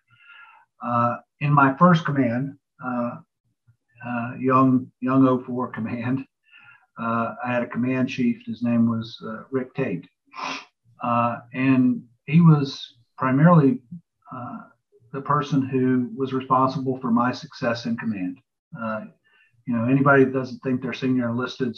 [0.84, 3.18] Uh, in my first command, uh,
[4.06, 6.26] uh young young 04 command,
[6.98, 8.42] I had a command chief.
[8.46, 9.18] His name was
[9.52, 10.08] Rick Tate,
[11.54, 13.80] and he was primarily
[15.12, 18.38] the person who was responsible for my success in command.
[19.68, 21.78] you know, anybody that doesn't think they're senior enlisted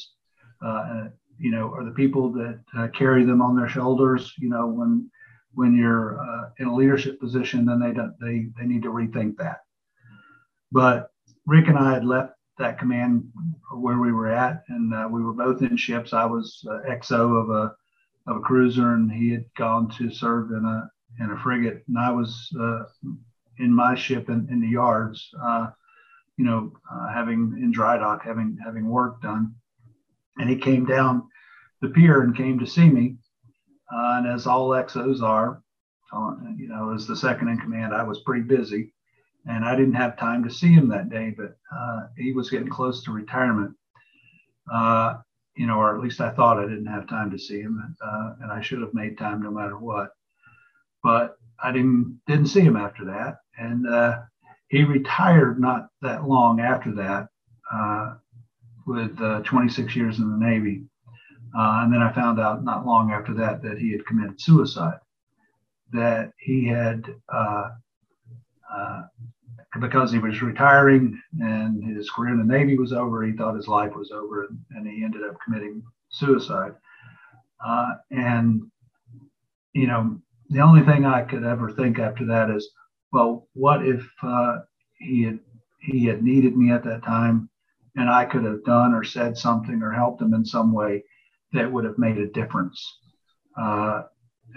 [0.63, 1.05] uh,
[1.38, 4.34] you know, are the people that uh, carry them on their shoulders.
[4.38, 5.10] You know, when
[5.53, 9.38] when you're uh, in a leadership position, then they don't they they need to rethink
[9.38, 9.60] that.
[10.71, 11.10] But
[11.45, 13.27] Rick and I had left that command
[13.73, 16.13] where we were at, and uh, we were both in ships.
[16.13, 17.75] I was uh, XO of a
[18.27, 20.89] of a cruiser, and he had gone to serve in a
[21.23, 22.83] in a frigate, and I was uh,
[23.57, 25.67] in my ship in, in the yards, uh,
[26.38, 29.55] you know, uh, having in dry dock, having having work done,
[30.38, 31.27] and he came down
[31.81, 33.17] the pier and came to see me,
[33.93, 35.61] uh, and as all XOs are,
[36.13, 38.93] uh, you know, as the second in command, I was pretty busy,
[39.45, 42.69] and I didn't have time to see him that day, but uh, he was getting
[42.69, 43.75] close to retirement.
[45.55, 47.95] You know, or at least I thought I didn't have time to see him,
[48.41, 50.11] and I should have made time no matter what
[51.05, 54.21] but I didn't didn't see him after that, and uh,
[54.69, 57.27] he retired not that long after that,
[57.71, 58.15] uh,
[58.87, 60.83] with uh, 26 years in the Navy,
[61.55, 64.99] uh, and then I found out not long after that that he had committed suicide,
[65.93, 67.05] that he had.
[69.75, 73.33] Uh, uh, because he was retiring and his career in the Navy was over, he
[73.33, 76.73] thought his life was over, and, he ended up committing suicide.
[78.11, 78.61] and
[79.73, 80.17] you know,
[80.49, 82.69] the only thing I could ever think after that is,
[83.11, 84.59] well, what if uh,
[84.99, 85.39] he had
[85.81, 87.49] he had needed me at that time,
[87.95, 91.03] and I could have done or said something or helped him in some way
[91.53, 92.99] that would have made a difference,
[93.57, 94.03] uh,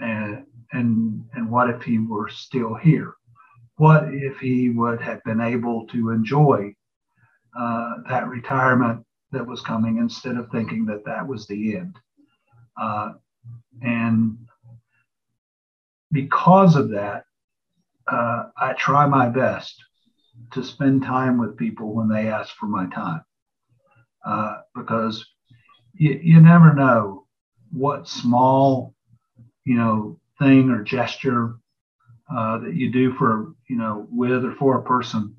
[0.01, 3.13] and and and what if he were still here?
[3.79, 6.75] What if he would have been able to enjoy
[7.57, 11.95] uh, that retirement that was coming instead of thinking that that was the end?
[12.75, 13.13] Uh,
[13.81, 14.37] and
[16.11, 17.23] because of that,
[18.11, 19.81] uh, I try my best
[20.51, 23.23] to spend time with people when they ask for my time
[24.25, 25.25] uh, because
[25.93, 27.27] you, you never know
[27.71, 28.93] what small,
[29.63, 31.55] you know, thing or gesture
[32.35, 35.35] uh, that you do for, you know, with or for a person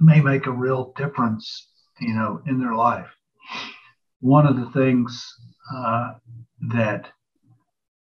[0.00, 1.68] may make a real difference,
[2.00, 3.08] you know, in their life.
[4.20, 5.26] One of the things
[5.74, 6.14] uh,
[6.72, 7.08] that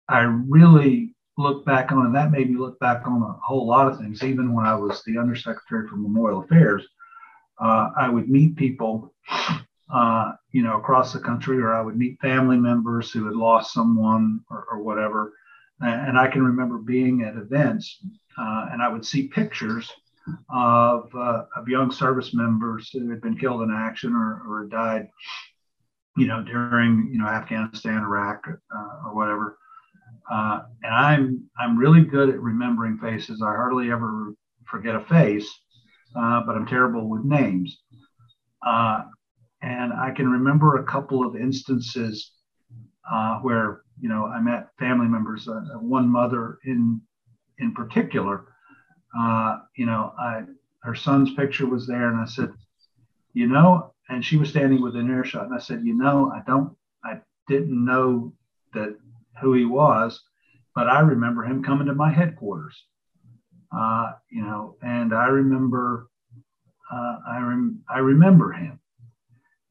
[0.08, 3.88] I really look back on, and that made me look back on a whole lot
[3.88, 4.24] of things.
[4.24, 6.86] Even when I was the undersecretary for Memorial Affairs,
[7.60, 9.14] uh, I would meet people,
[9.92, 13.74] uh, you know, across the country, or I would meet family members who had lost
[13.74, 15.34] someone or, or whatever.
[15.84, 18.00] And I can remember being at events,
[18.38, 19.92] uh, and I would see pictures
[20.50, 25.10] of, uh, of young service members who had been killed in action or, or died,
[26.16, 29.58] you know, during you know Afghanistan, Iraq, uh, or whatever
[30.30, 33.42] uh, and I'm I'm really good at remembering faces.
[33.42, 34.34] I hardly ever
[34.66, 35.48] forget a face,
[36.16, 37.78] uh, but I'm terrible with names.
[38.66, 39.04] Uh,
[39.62, 42.32] and I can remember a couple of instances
[43.42, 45.48] where you know I met family members.
[45.48, 47.02] Uh, one mother in
[47.60, 48.46] in particular,
[49.18, 50.44] uh, you know, I
[50.82, 52.52] her son's picture was there, and I said,
[53.34, 56.76] you know, and she was standing within earshot, and I said, you know, I don't,
[57.06, 58.34] I didn't know
[58.74, 58.98] that
[59.42, 60.22] who he was,
[60.76, 62.76] but I remember him coming to my headquarters.
[63.76, 66.10] Uh, you know, and I remember,
[66.92, 68.80] uh, I rem- I remember him,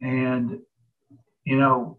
[0.01, 0.59] and
[1.45, 1.99] you know,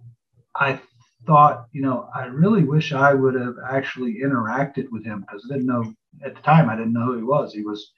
[0.55, 0.81] I
[1.25, 5.53] thought, you know, I really wish I would have actually interacted with him because I
[5.53, 6.69] didn't know at the time.
[6.69, 7.53] I didn't know who he was.
[7.53, 7.91] He was,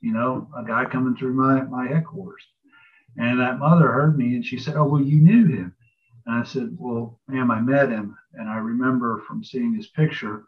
[0.00, 2.46] you know, a guy coming through my my headquarters,
[3.16, 5.74] and that mother heard me and she said, "Oh, well, you knew him."
[6.26, 8.16] And I said, Well, ma'am, I met him.
[8.34, 10.44] And I remember from seeing his picture,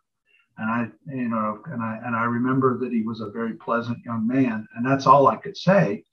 [0.59, 3.99] and I, you know, and I, and I remember that he was a very pleasant
[4.05, 4.68] young man.
[4.77, 6.05] And that's all I could say.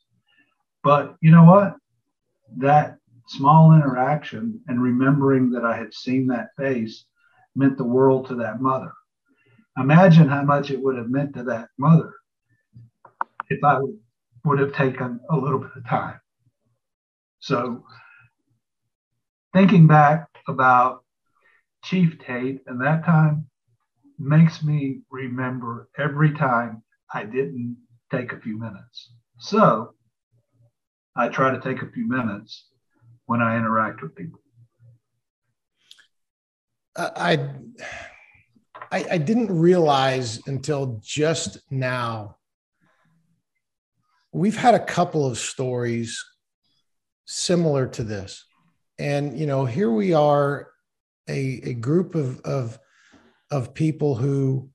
[0.83, 1.75] But you know what?
[2.57, 2.97] That
[3.29, 7.05] small interaction and remembering that I had seen that face
[7.55, 8.91] meant the world to that mother.
[9.77, 12.13] Imagine how much it would have meant to that mother
[13.49, 13.79] if I
[14.45, 16.19] would have taken a little bit of time.
[17.39, 17.85] So
[19.53, 21.03] thinking back about
[21.83, 23.47] Chief Tate and that time
[24.17, 27.77] makes me remember every time I didn't
[28.11, 29.13] take a few minutes.
[29.37, 29.93] So
[31.15, 32.68] I try to take a few minutes
[33.29, 34.39] when I interact with people.
[36.97, 37.47] I,
[38.91, 42.37] I, I didn't realize until just now.
[44.31, 46.25] We've had a couple of stories
[47.25, 48.43] similar to this
[48.97, 50.71] and you know here we are
[51.27, 52.79] a, a group of of
[53.51, 54.67] of people who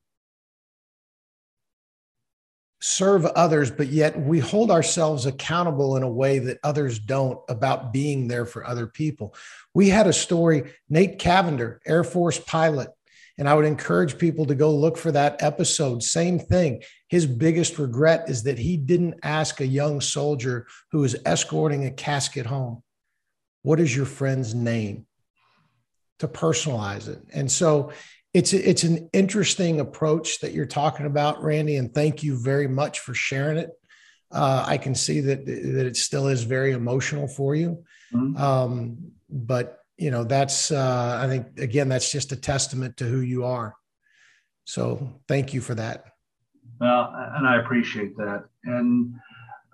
[2.85, 7.95] serve others but yet we hold ourselves accountable in a way that others don't about
[7.95, 9.35] being there for other people.
[9.72, 12.91] We had a story nate cavender air force pilot
[13.39, 16.03] and i would encourage people to go look for that episode.
[16.03, 16.82] Same thing.
[17.09, 21.91] His biggest regret is that he didn't ask a young soldier who was escorting a
[21.91, 22.82] casket home
[23.62, 25.07] what is your friend's name?
[26.20, 27.20] to personalize it.
[27.32, 27.93] And so
[28.35, 32.99] it's it's an interesting approach that you're talking about, Randy, and thank you very much
[32.99, 33.70] for sharing it.
[34.32, 38.37] Uh, I can see that that it still is very emotional for you, mm-hmm.
[38.37, 43.20] um, but you know that's uh, I think again that's just a testament to who
[43.20, 43.76] you are.
[44.64, 46.07] So thank you for that.
[46.80, 49.14] Well, and I appreciate that, and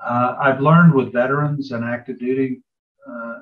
[0.05, 2.63] uh, I've learned with veterans and active duty
[3.11, 3.39] uh,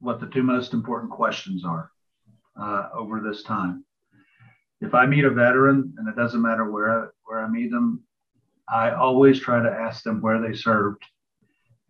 [0.00, 1.92] what the two most important questions are
[2.60, 3.84] uh, over this time
[4.80, 8.02] if I meet a veteran, and it doesn't matter where where I meet them,
[8.68, 11.04] I always try to ask them where they served.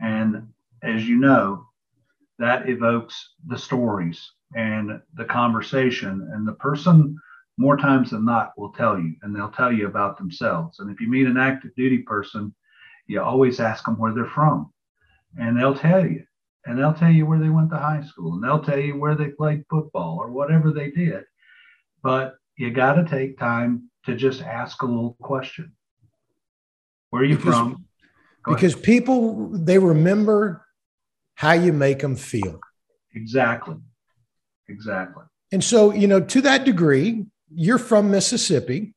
[0.01, 0.49] And
[0.83, 1.67] as you know,
[2.39, 6.29] that evokes the stories and the conversation.
[6.33, 7.19] And the person,
[7.57, 10.79] more times than not, will tell you, and they'll tell you about themselves.
[10.79, 12.55] And if you meet an active duty person,
[13.07, 14.73] you always ask them where they're from,
[15.39, 16.25] and they'll tell you.
[16.67, 19.15] And they'll tell you where they went to high school, and they'll tell you where
[19.15, 21.25] they played football or whatever they did.
[22.03, 25.73] But you got to take time to just ask a little question.
[27.11, 27.85] Where are you because, from?
[28.45, 28.85] Go because ahead.
[28.85, 30.67] people they remember
[31.35, 32.61] how you make them feel.
[33.15, 33.77] Exactly.
[34.69, 35.25] Exactly.
[35.53, 38.95] And so, you know, to that degree, you're from Mississippi,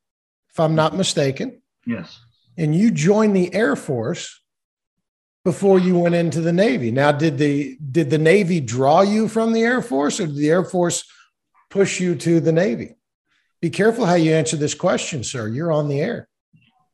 [0.49, 1.61] if I'm not mistaken.
[1.85, 2.19] Yes.
[2.57, 4.41] And you joined the Air Force
[5.45, 6.91] before you went into the Navy.
[6.91, 10.49] Now, did the did the Navy draw you from the Air Force or did the
[10.49, 11.03] Air Force
[11.69, 12.95] push you to the Navy?
[13.61, 15.47] Be careful how you answer this question, sir.
[15.47, 16.29] You're on the air.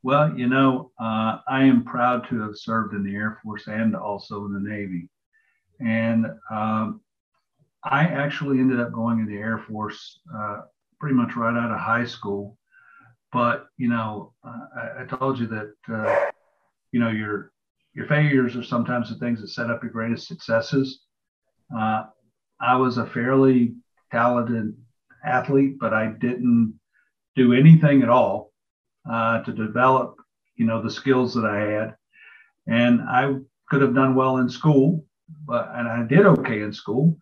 [0.01, 3.95] Well, you know, uh, I am proud to have served in the Air Force and
[3.95, 5.09] also in the Navy.
[5.79, 7.01] And um,
[7.83, 10.61] I actually ended up going in the Air Force uh,
[10.99, 12.57] pretty much right out of high school.
[13.31, 16.31] But, you know, uh, I, I, told you that, uh,
[16.91, 17.51] you know, your,
[17.93, 21.01] your failures are sometimes the things that set up your greatest successes.
[21.75, 22.03] Uh,
[22.61, 23.75] I was a fairly
[24.11, 24.75] talented
[25.25, 26.79] athlete, but I didn't
[27.35, 28.51] do anything at all
[29.09, 30.15] uh, to develop,
[30.55, 31.95] you know, the skills that I had.
[32.67, 33.35] And I
[33.69, 35.05] could have done well in school,
[35.45, 37.17] but and I did okay in school,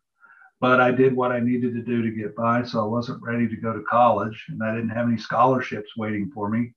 [0.60, 2.64] but I did what I needed to do to get by.
[2.64, 6.32] So I wasn't ready to go to college, and I didn't have any scholarships waiting
[6.34, 6.74] for me.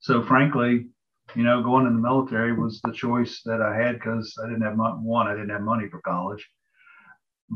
[0.00, 0.86] So frankly,
[1.34, 4.62] you know, going in the military was the choice that I had because I didn't
[4.62, 6.46] have one, I didn't have money for college.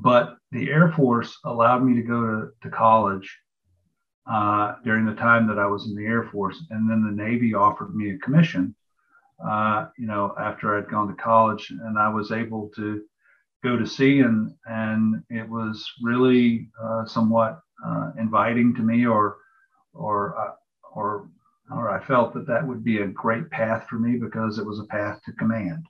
[0.03, 3.37] But the Air Force allowed me to go to, to college
[4.31, 6.63] uh, during the time that I was in the Air Force.
[6.71, 8.75] And then the Navy offered me a commission,
[9.45, 11.71] uh, you know, after I'd gone to college.
[11.71, 13.03] And I was able to
[13.65, 19.39] go to sea, and, and it was really uh, somewhat uh, inviting to me, or,
[19.95, 20.53] or, uh,
[20.95, 21.29] or,
[21.73, 24.79] or I felt that that would be a great path for me because it was
[24.79, 25.85] a path to command.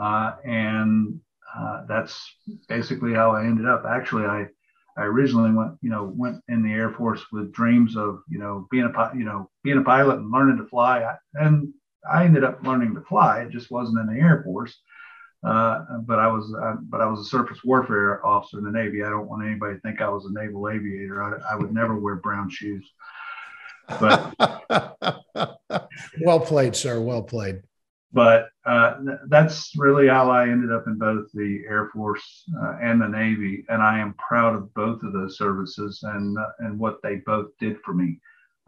[0.00, 1.20] Uh, and
[1.56, 2.34] uh, that's
[2.68, 3.84] basically how I ended up.
[3.88, 4.46] Actually, I
[4.96, 8.66] I originally went you know went in the Air Force with dreams of you know
[8.70, 11.72] being a you know being a pilot and learning to fly, and
[12.10, 13.40] I ended up learning to fly.
[13.40, 14.76] It just wasn't in the Air Force.
[15.42, 19.02] Uh, but I was, uh, but I was a surface warfare officer in the Navy.
[19.02, 21.22] I don't want anybody to think I was a naval aviator.
[21.22, 22.86] I, I would never wear brown shoes.
[23.98, 24.34] But
[26.22, 27.00] well played, sir.
[27.00, 27.62] Well played
[28.12, 32.76] but uh, th- that's really how I ended up in both the Air Force uh,
[32.82, 36.78] and the Navy, and I am proud of both of those services and uh, and
[36.78, 38.20] what they both did for me.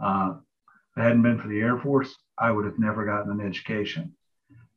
[0.03, 0.35] Uh,
[0.93, 4.15] if it hadn't been for the Air Force, I would have never gotten an education,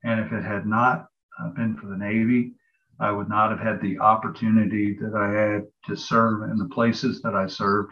[0.03, 1.07] and if it had not
[1.39, 2.53] uh, been for the Navy,
[2.99, 7.21] I would not have had the opportunity that I had to serve in the places
[7.21, 7.91] that I served.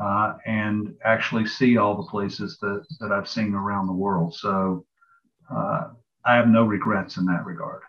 [0.00, 4.32] Uh, and actually see all the places that, that I've seen around the world.
[4.32, 4.86] So
[5.54, 5.88] uh,
[6.24, 7.82] I have no regrets in that regard.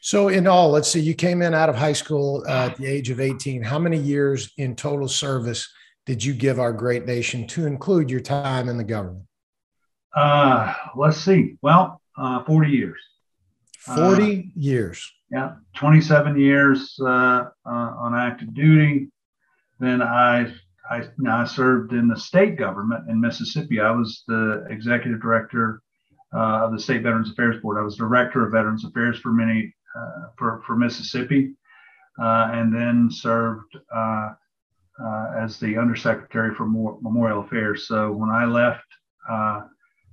[0.00, 2.86] So, in all, let's see, you came in out of high school uh, at the
[2.86, 3.62] age of 18.
[3.62, 5.68] How many years in total service
[6.04, 9.24] did you give our great nation to include your time in the government?
[10.14, 11.56] Uh, let's see.
[11.62, 13.00] Well, uh, 40 years.
[13.80, 15.12] 40 uh, years.
[15.30, 19.08] Yeah, 27 years uh, uh, on active duty.
[19.78, 20.52] Then I,
[20.90, 23.80] I, I served in the state government in Mississippi.
[23.80, 25.82] I was the executive director
[26.34, 27.78] uh, of the State Veterans Affairs Board.
[27.78, 31.54] I was director of Veterans Affairs for many uh, for for Mississippi,
[32.20, 34.30] uh, and then served uh,
[35.02, 37.86] uh, as the undersecretary for Memorial Affairs.
[37.88, 38.84] So when I left
[39.28, 39.62] uh,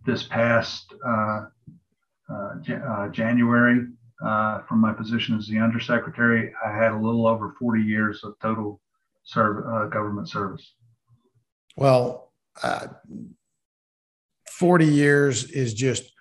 [0.06, 0.94] this past
[3.12, 3.88] January
[4.20, 8.80] from my position as the undersecretary, I had a little over 40 years of total
[9.24, 10.74] serve, government service.
[11.76, 12.32] Well,
[14.60, 16.12] 40 years is just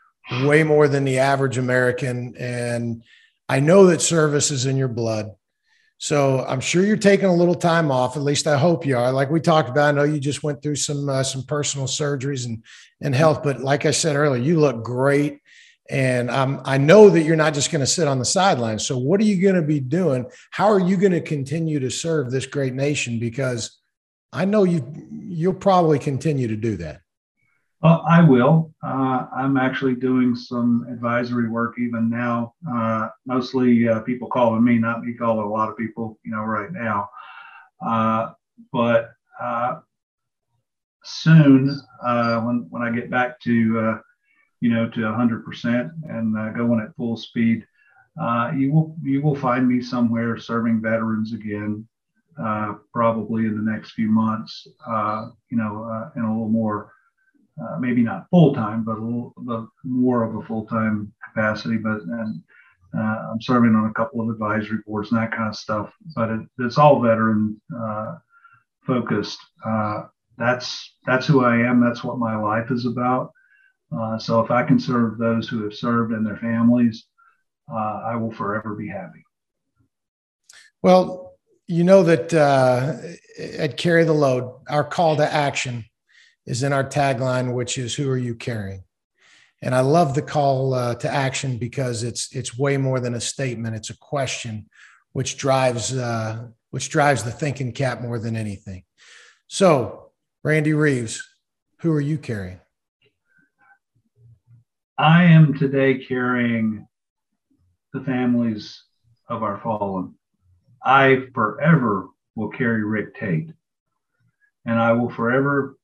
[0.42, 2.34] way more than the average American.
[2.36, 3.04] And
[3.48, 5.30] I know that service is in your blood.
[5.98, 8.16] So I'm sure you're taking a little time off.
[8.16, 9.12] At least I hope you are.
[9.12, 12.46] Like we talked about, I know you just went through some uh, some personal surgeries
[12.46, 12.64] and
[13.00, 15.38] and health, but like I said earlier, you look great.
[15.90, 18.86] And um, I know that you're not just going to sit on the sidelines.
[18.86, 20.26] So what are you going to be doing?
[20.50, 23.18] How are you going to continue to serve this great nation?
[23.18, 23.78] Because
[24.32, 27.00] I know you you'll probably continue to do that.
[27.84, 28.72] Well, I will.
[28.82, 32.54] Uh, I'm actually doing some advisory work even now.
[32.66, 36.44] Uh, mostly uh, people calling me, not me calling a lot of people, you know,
[36.44, 37.10] right now.
[37.86, 38.32] Uh,
[38.72, 39.80] but uh,
[41.02, 43.52] soon, uh, when when I get back to,
[44.62, 47.66] you know, to 100% and going at full speed,
[48.56, 51.86] you will you will find me somewhere serving veterans again,
[52.94, 54.66] probably in the next few months.
[55.50, 56.93] you know, in a little more
[57.62, 61.76] uh, maybe not full time, but a little but more of a full time capacity.
[61.76, 62.42] But and
[62.96, 65.92] uh, I'm serving on a couple of advisory boards and that kind of stuff.
[66.16, 68.16] But it, it's all veteran uh,
[68.86, 69.38] focused.
[69.64, 70.04] Uh,
[70.36, 71.80] that's that's who I am.
[71.80, 73.30] That's what my life is about.
[73.96, 77.04] Uh, so if I can serve those who have served and their families,
[77.72, 79.24] I will forever be happy.
[80.82, 81.34] Well,
[81.68, 85.84] you know that at Carry the Load, our call to action
[86.46, 88.84] is in our tagline, which is "Who are you carrying?"
[89.62, 93.20] And I love the call uh, to action because it's it's way more than a
[93.20, 94.68] statement; it's a question,
[95.12, 98.84] which drives uh, which drives the thinking cap more than anything.
[99.46, 100.10] So,
[100.42, 101.26] Randy Reeves,
[101.80, 102.60] who are you carrying?
[104.98, 106.86] I am today carrying
[107.92, 108.82] the families
[109.28, 110.14] of our fallen.
[110.84, 113.50] I forever will carry Rick Tate,
[114.66, 115.76] and I will forever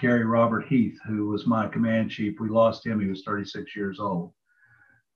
[0.00, 2.40] carry Robert Heath, who was my command chief.
[2.40, 3.00] We lost him.
[3.00, 4.32] He was 36 years old.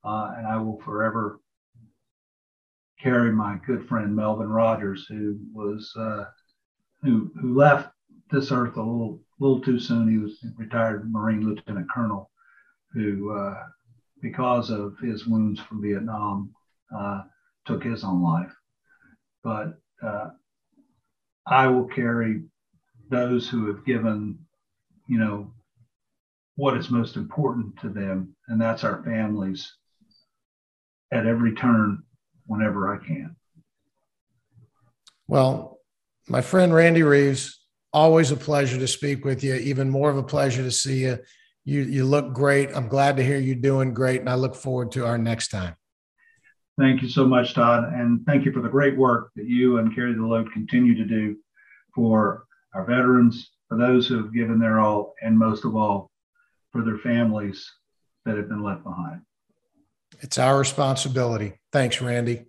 [0.03, 1.39] Uh, and I will forever
[3.01, 6.25] carry my good friend Melvin Rogers, who was uh,
[7.01, 7.89] who who left
[8.31, 10.09] this earth a little little too soon.
[10.09, 12.31] He was retired Marine Lieutenant Colonel,
[12.93, 13.63] who uh,
[14.21, 16.53] because of his wounds from Vietnam
[16.95, 17.23] uh,
[17.65, 18.53] took his own life.
[19.43, 20.29] But uh,
[21.45, 22.43] I will carry
[23.09, 24.39] those who have given
[25.07, 25.51] you know,
[26.55, 29.71] what is most important to them, and that's our families
[31.11, 32.03] at every turn
[32.45, 33.35] whenever I can.
[35.27, 35.79] Well,
[36.27, 37.61] my friend Randy Reeves,
[37.93, 39.55] always a pleasure to speak with you.
[39.55, 41.19] Even more of a pleasure to see you.
[41.63, 42.69] You you look great.
[42.73, 45.75] I'm glad to hear you doing great, and I look forward to our next time.
[46.79, 49.93] Thank you so much, Todd, and thank you for the great work that you and
[49.93, 51.35] Carry the Load continue to do
[51.93, 56.09] for our veterans for those who have given their all, and most of all,
[56.71, 57.71] for their families
[58.25, 59.21] that have been left behind.
[60.19, 61.53] It's our responsibility.
[61.71, 62.45] Thanks, Randy.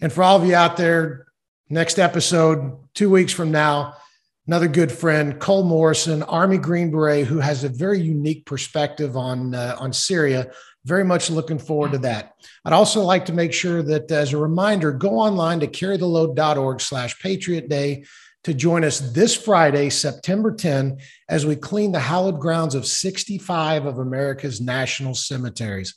[0.00, 1.26] And for all of you out there,
[1.68, 3.94] next episode, two weeks from now,
[4.46, 9.54] another good friend, Cole Morrison, Army Green Beret, who has a very unique perspective on,
[9.54, 10.50] uh, on Syria.
[10.84, 12.32] Very much looking forward to that.
[12.64, 17.18] I'd also like to make sure that as a reminder, go online to carrytheload.org slash
[17.20, 18.04] Patriot Day
[18.48, 20.96] to join us this Friday, September 10,
[21.28, 25.94] as we clean the hallowed grounds of 65 of America's national cemeteries.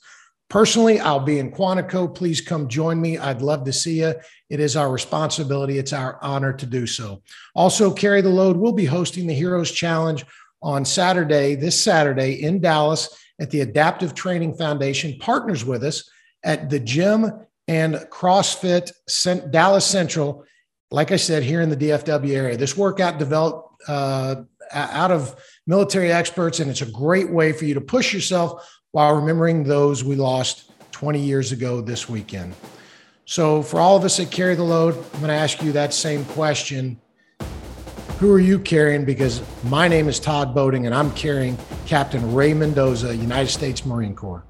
[0.50, 2.14] Personally, I'll be in Quantico.
[2.14, 3.18] Please come join me.
[3.18, 4.16] I'd love to see you.
[4.50, 7.24] It is our responsibility, it's our honor to do so.
[7.56, 10.26] Also, Carry the Load We'll be hosting the Heroes Challenge
[10.62, 16.10] on Saturday, this Saturday in Dallas at the Adaptive Training Foundation, partners with us
[16.44, 17.32] at the gym
[17.70, 18.92] and CrossFit
[19.52, 20.44] Dallas Central
[20.92, 22.58] like I said, here in the DFW area.
[22.58, 24.36] This workout developed uh,
[24.74, 25.36] out of
[25.66, 30.04] military experts, and it's a great way for you to push yourself while remembering those
[30.04, 32.54] we lost 20 years ago this weekend.
[33.26, 35.94] So, for all of us that carry the load, I'm going to ask you that
[35.94, 37.00] same question.
[38.20, 39.06] Who are you carrying?
[39.06, 44.14] Because my name is Todd Boating, and I'm carrying Captain Ray Mendoza, United States Marine
[44.14, 44.44] Corps.